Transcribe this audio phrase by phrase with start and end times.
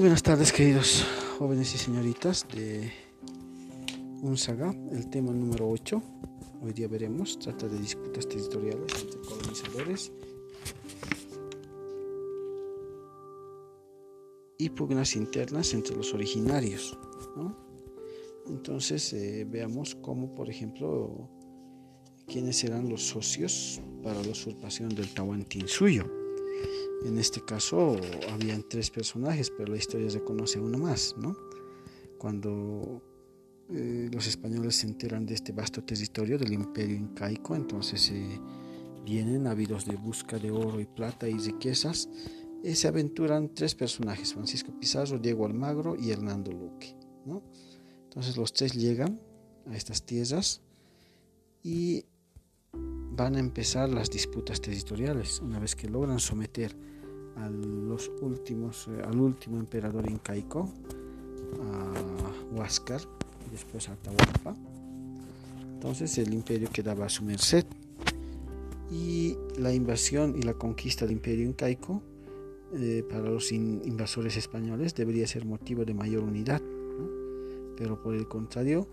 [0.00, 1.04] Muy buenas tardes queridos
[1.38, 2.90] jóvenes y señoritas de
[4.22, 6.02] un saga, el tema número 8.
[6.62, 10.10] Hoy día veremos, trata de disputas territoriales entre colonizadores
[14.56, 16.98] y pugnas internas entre los originarios.
[18.46, 21.28] Entonces eh, veamos cómo, por ejemplo,
[22.26, 26.20] quiénes eran los socios para la usurpación del Tahuantinsuyo.
[27.04, 27.96] En este caso
[28.30, 31.34] habían tres personajes, pero la historia se conoce uno más, ¿no?
[32.18, 33.02] Cuando
[33.70, 38.40] eh, los españoles se enteran de este vasto territorio del imperio incaico, entonces eh,
[39.04, 42.08] vienen ávidos de busca de oro y plata y riquezas,
[42.62, 47.42] y se aventuran tres personajes, Francisco Pizarro, Diego Almagro y Hernando Luque, ¿no?
[48.04, 49.20] Entonces los tres llegan
[49.66, 50.60] a estas tierras
[51.62, 52.04] y
[53.10, 56.74] van a empezar las disputas territoriales una vez que logran someter
[57.36, 60.72] a los últimos, eh, al último emperador incaico,
[61.62, 63.00] a Huáscar
[63.46, 64.54] y después a Atahualpa.
[65.74, 67.64] Entonces el imperio quedaba a su merced.
[68.90, 72.02] Y la invasión y la conquista del imperio incaico
[72.74, 76.60] eh, para los invasores españoles debería ser motivo de mayor unidad,
[77.76, 78.88] pero por el contrario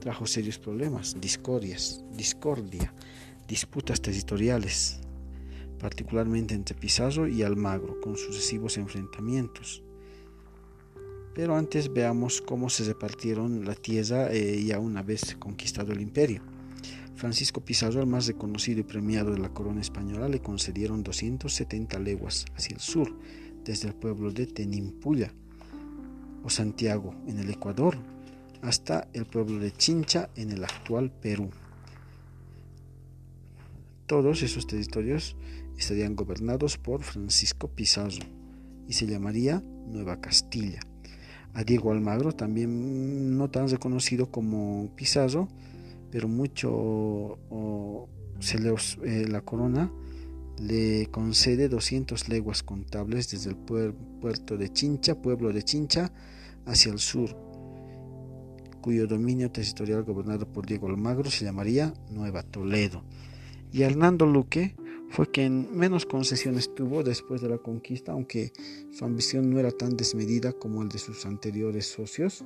[0.00, 2.94] trajo serios problemas, discordias, discordia,
[3.50, 5.00] disputas territoriales,
[5.80, 9.82] particularmente entre Pizarro y Almagro, con sucesivos enfrentamientos.
[11.34, 16.42] Pero antes veamos cómo se repartieron la tierra eh, ya una vez conquistado el imperio.
[17.16, 22.44] Francisco Pizarro, el más reconocido y premiado de la corona española, le concedieron 270 leguas
[22.54, 23.12] hacia el sur,
[23.64, 25.34] desde el pueblo de Tenimpuya
[26.44, 27.98] o Santiago, en el Ecuador,
[28.62, 31.50] hasta el pueblo de Chincha, en el actual Perú.
[34.10, 35.36] Todos esos territorios
[35.78, 38.26] estarían gobernados por Francisco Pizarro
[38.88, 40.80] y se llamaría Nueva Castilla.
[41.54, 45.46] A Diego Almagro, también no tan reconocido como Pizarro,
[46.10, 47.38] pero mucho
[48.40, 48.58] se
[49.04, 49.92] eh, la corona
[50.58, 56.12] le concede 200 leguas contables desde el puerto de Chincha, pueblo de Chincha,
[56.66, 57.36] hacia el sur,
[58.82, 63.04] cuyo dominio territorial gobernado por Diego Almagro se llamaría Nueva Toledo.
[63.72, 64.74] Y Hernando Luque
[65.10, 68.52] fue quien menos concesiones tuvo después de la conquista, aunque
[68.92, 72.44] su ambición no era tan desmedida como el de sus anteriores socios.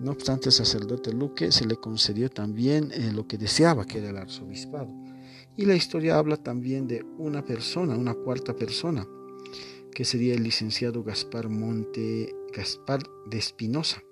[0.00, 4.10] No obstante, el sacerdote Luque se le concedió también eh, lo que deseaba, que era
[4.10, 4.90] el arzobispado.
[5.56, 9.06] Y la historia habla también de una persona, una cuarta persona,
[9.92, 14.02] que sería el licenciado Gaspar Monte, Gaspar de Espinosa,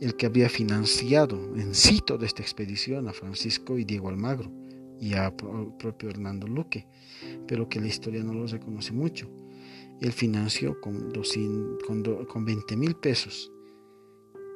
[0.00, 4.65] el que había financiado en sí toda esta expedición a Francisco y Diego Almagro
[5.00, 6.86] y a propio Hernando Luque,
[7.46, 9.28] pero que la historia no lo reconoce mucho.
[10.00, 11.12] Él financió con,
[12.28, 13.50] con, 20 mil pesos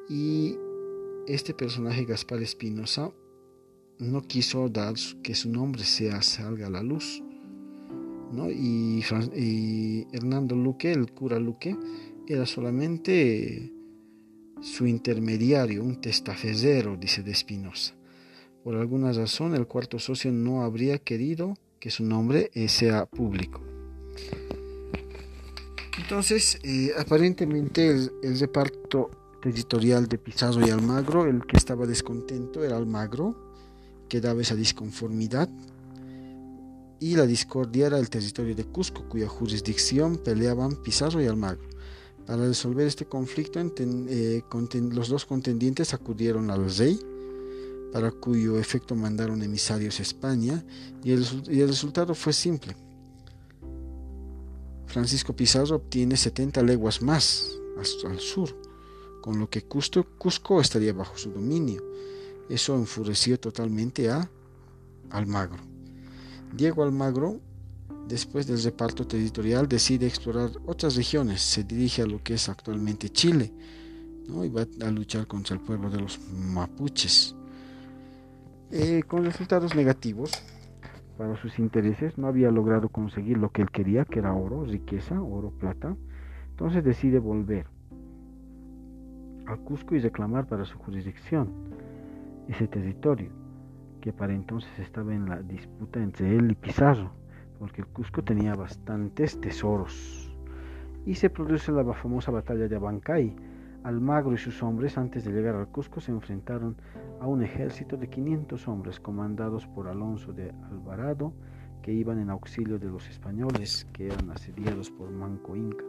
[0.09, 0.55] y
[1.27, 3.11] este personaje Gaspar Espinosa
[3.97, 7.23] no quiso dar que su nombre sea salga a la luz.
[8.31, 8.49] ¿no?
[8.49, 9.03] Y,
[10.11, 11.75] Hernando Luque, el cura Luque,
[12.27, 13.71] era solamente
[14.61, 17.95] su intermediario, un testaferrero, dice de Espinosa.
[18.63, 23.59] Por alguna razón, el cuarto socio no habría querido que su nombre eh, sea público.
[25.97, 29.09] Entonces, eh, aparentemente el, reparto
[29.41, 33.35] territorial de Pizarro y Almagro, el que estaba descontento era Almagro,
[34.07, 35.49] que daba esa disconformidad,
[36.99, 41.67] y la discordia era el territorio de Cusco, cuya jurisdicción peleaban Pizarro y Almagro.
[42.27, 44.43] Para resolver este conflicto, eh,
[44.91, 46.99] los dos contendientes acudieron al rey,
[47.91, 50.63] para cuyo efecto mandaron emisarios a España,
[51.03, 52.75] y el, resultado fue simple.
[54.87, 57.51] Francisco Pizarro obtiene 70 leguas más
[58.05, 58.55] al sur,
[59.21, 61.83] con lo que Cusco estaría bajo su dominio.
[62.49, 64.29] Eso enfureció totalmente a
[65.09, 65.63] Almagro.
[66.53, 67.39] Diego Almagro,
[68.07, 71.41] después del reparto territorial, decide explorar otras regiones.
[71.41, 73.53] Se dirige a lo que es actualmente Chile
[74.27, 77.35] y va a luchar contra el pueblo de los mapuches.
[78.73, 80.31] Eh, con resultados negativos
[81.17, 85.21] para sus intereses, no había logrado conseguir lo que él quería, que era oro, riqueza,
[85.21, 85.93] oro, plata.
[86.51, 87.67] Entonces decide volver
[89.45, 91.49] a Cusco y reclamar para su jurisdicción
[92.47, 93.29] ese territorio,
[93.99, 97.11] que para entonces estaba en la disputa entre él y Pizarro,
[97.59, 100.33] porque Cusco tenía bastantes tesoros.
[101.05, 103.35] Y se produce la famosa batalla de Abancay,
[103.83, 106.75] Almagro y sus hombres, antes de llegar al Cusco, se enfrentaron
[107.19, 111.33] a un ejército de 500 hombres comandados por Alonso de Alvarado,
[111.81, 115.83] que iban en auxilio de los españoles, que eran asediados por Manco Inca.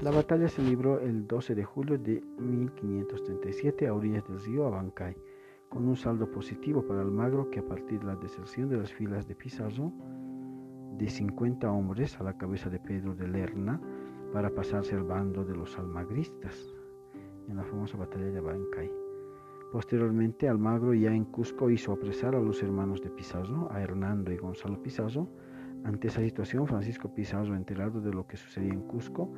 [0.00, 5.16] La batalla se libró el 12 de julio de 1537 a orillas del río Abancay,
[5.68, 9.26] con un saldo positivo para Almagro que a partir de la deserción de las filas
[9.26, 9.92] de Pizarro,
[10.96, 13.80] de 50 hombres a la cabeza de Pedro de Lerna,
[14.32, 16.74] para pasarse al bando de los almagristas
[17.48, 18.90] en la famosa batalla de Abancay.
[19.72, 24.36] Posteriormente, Almagro ya en Cusco hizo apresar a los hermanos de Pizarro, a Hernando y
[24.36, 25.28] Gonzalo Pizarro.
[25.84, 29.32] Ante esa situación, Francisco Pizarro, enterado de lo que sucedía en Cusco,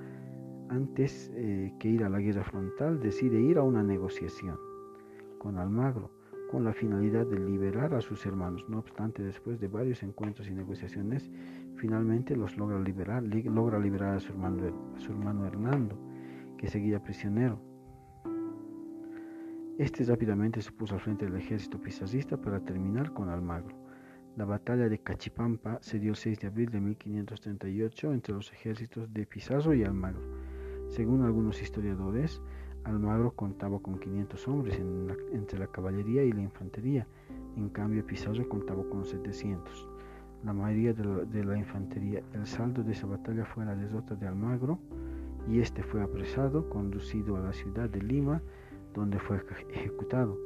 [0.69, 4.59] antes eh, que ir a la guerra frontal, decide ir a una negociación
[5.39, 6.11] con Almagro
[6.51, 8.65] con la finalidad de liberar a sus hermanos.
[8.69, 11.31] No obstante, después de varios encuentros y negociaciones,
[11.77, 15.99] finalmente los logra liberar, logra liberar a su hermano, a su hermano Hernando,
[16.59, 17.61] que seguía prisionero.
[19.79, 23.77] Este rápidamente se puso al frente del ejército pizarrista para terminar con Almagro.
[24.35, 29.13] La batalla de Cachipampa se dio el 6 de abril de 1538 entre los ejércitos
[29.13, 30.23] de Pizarro y Almagro.
[30.89, 32.41] Según algunos historiadores,
[32.85, 34.81] Almagro contaba con 500 hombres
[35.33, 37.07] entre la caballería y la infantería,
[37.59, 39.89] en cambio Pizarro contaba con 700.
[40.43, 44.79] La mayoría de la, infantería, el saldo de esa batalla fue la derrota de Almagro
[45.47, 48.41] y este fue apresado, conducido a la ciudad de Lima,
[48.97, 49.41] donde fue
[49.71, 50.37] ejecutado.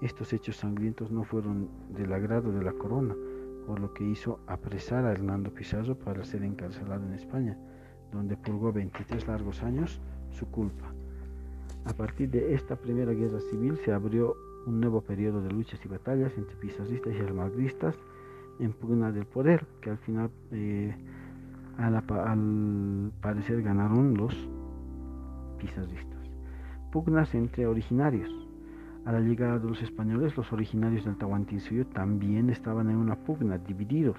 [0.00, 3.14] Estos hechos sangrientos no fueron del agrado de la corona,
[3.66, 7.58] por lo que hizo apresar a Hernando Pizarro para ser encarcelado en España
[8.12, 10.00] donde purgó 23 largos años
[10.30, 10.92] su culpa.
[11.84, 15.88] A partir de esta primera guerra civil se abrió un nuevo periodo de luchas y
[15.88, 17.94] batallas entre pizarristas y almagristas
[18.58, 20.94] en pugna del poder, que al final eh,
[21.78, 24.34] al, parecer ganaron los
[25.58, 26.09] pizarristas.
[26.90, 28.30] Pugnas entre originarios.
[29.04, 33.58] A la llegada de los españoles, los originarios del Tahuantinsuyo también estaban en una pugna,
[33.58, 34.18] divididos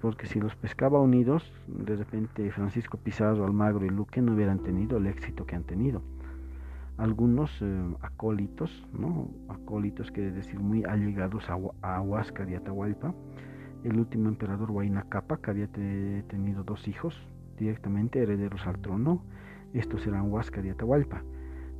[0.00, 4.98] porque si los pescaba unidos, de repente Francisco Pizarro, Almagro y Luque no hubieran tenido
[4.98, 6.02] el éxito que han tenido.
[6.98, 9.28] Algunos eh, acólitos, ¿no?
[9.48, 13.14] acólitos quiere decir muy allegados a, a Huáscar y Atahualpa,
[13.84, 17.20] el último emperador Huayna Capa, que había tenido dos hijos
[17.58, 19.22] directamente herederos al trono,
[19.72, 21.22] estos eran Huáscar y Atahualpa.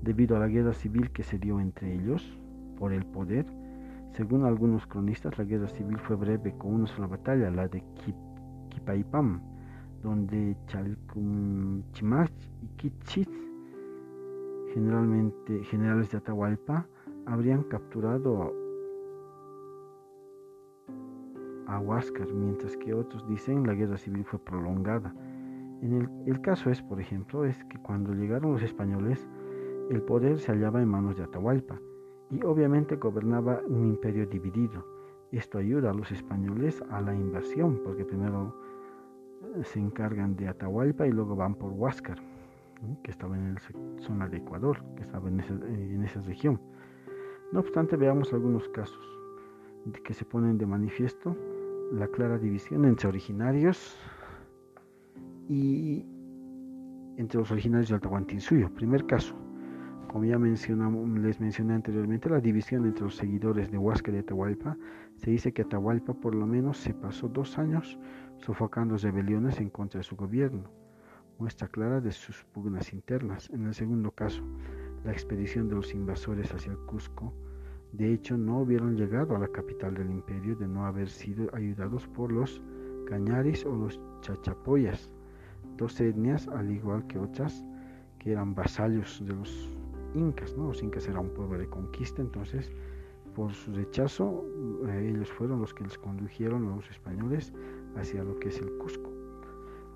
[0.02, 2.36] Debido a la guerra civil que se dio entre ellos
[2.76, 3.46] por el poder,
[4.10, 7.82] según algunos cronistas, la guerra civil fue breve con una sola batalla, la de
[8.68, 9.40] Quipaipam,
[10.02, 12.32] donde Chalcumchimach
[12.62, 13.30] y Quichit,
[14.74, 16.86] generalmente generales de Atahualpa,
[17.26, 18.52] habrían capturado
[21.68, 25.14] a Huáscar, mientras que otros dicen la guerra civil fue prolongada.
[25.80, 29.26] En el, el, caso es, por ejemplo, es que cuando llegaron los españoles,
[29.92, 31.78] el poder se hallaba en manos de Atahualpa
[32.30, 34.86] y obviamente gobernaba un imperio dividido.
[35.30, 38.56] Esto ayuda a los españoles a la invasión, porque primero
[39.42, 42.18] eh, se encargan de Atahualpa y luego van por Huáscar,
[43.02, 43.60] que estaba en la
[44.00, 45.40] zona de Ecuador, que estaba en
[46.02, 46.58] esa, región.
[47.52, 49.06] No obstante, veamos algunos casos
[50.04, 51.36] que se ponen de manifiesto
[51.92, 53.94] la clara división entre originarios
[55.50, 56.06] y
[57.18, 58.72] entre los originarios del Tahuantinsuyo.
[58.72, 59.34] Primer caso,
[60.08, 64.76] como ya les mencioné anteriormente, la división entre los seguidores de Huáscar y Atahualpa,
[65.16, 67.98] se dice que Atahualpa por lo menos se pasó dos años
[68.38, 70.70] sofocando rebeliones en contra de su gobierno,
[71.38, 73.48] muestra clara de sus pugnas internas.
[73.50, 74.42] En el segundo caso,
[75.04, 77.32] la expedición de los invasores hacia el Cusco,
[77.92, 82.06] de hecho no hubieran llegado a la capital del imperio de no haber sido ayudados
[82.08, 82.62] por los
[83.06, 85.12] cañaris o los chachapoyas,
[85.76, 87.64] dos etnias al igual que otras
[88.18, 89.68] que eran vasallos de los
[90.14, 90.68] incas, ¿no?
[90.68, 92.70] Los incas eran un pueblo de conquista, entonces
[93.34, 94.44] por su rechazo
[94.86, 97.52] eh, ellos fueron los que les condujeron a los españoles
[97.96, 99.10] hacia lo que es el Cusco.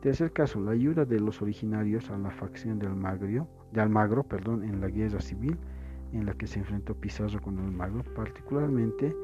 [0.00, 4.62] Tercer caso, la ayuda de los originarios a la facción de Almagro, de Almagro perdón,
[4.62, 5.56] en la guerra civil
[6.12, 9.14] en la que se enfrentó Pizarro con Almagro, particularmente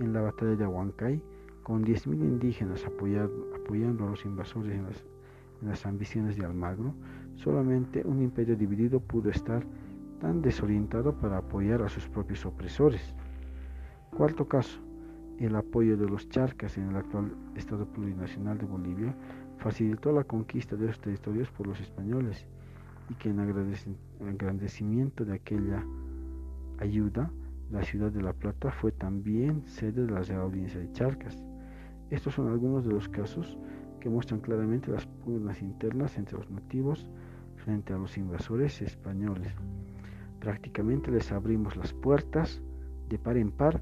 [0.00, 1.22] en la batalla de Huancay,
[1.62, 6.94] con 10.000 indígenas apoyando a los invasores en las ambiciones de Almagro,
[7.36, 9.62] solamente un imperio dividido pudo estar
[10.20, 13.14] tan desorientado para apoyar a sus propios opresores.
[14.16, 14.78] Cuarto caso,
[15.38, 19.14] el apoyo de los charcas en el actual Estado plurinacional de Bolivia
[19.56, 22.46] facilitó la conquista de estos territorios por los españoles
[23.08, 25.84] y que en agradecimiento de aquella
[26.78, 27.30] ayuda,
[27.70, 31.42] la ciudad de La Plata fue también sede de la Real Audiencia de Charcas.
[32.10, 33.56] Estos son algunos de los casos
[34.00, 37.06] que muestran claramente las pugnas internas entre los nativos
[37.56, 39.54] frente a los invasores españoles
[40.40, 42.62] prácticamente les abrimos las puertas
[43.08, 43.80] de par en par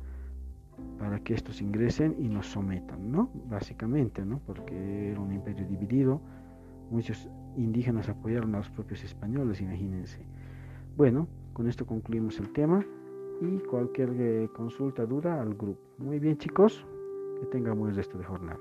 [0.98, 3.30] para que estos ingresen y nos sometan, ¿no?
[3.48, 4.40] Básicamente, ¿no?
[4.46, 6.20] Porque era un imperio dividido,
[6.90, 10.20] muchos indígenas apoyaron a los propios españoles, imagínense.
[10.96, 12.84] Bueno, con esto concluimos el tema
[13.40, 15.80] y cualquier eh, consulta, duda al grupo.
[15.98, 16.84] Muy bien chicos,
[17.40, 18.60] que tengan buen resto de jornada.